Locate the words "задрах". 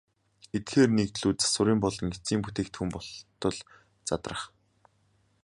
4.09-4.41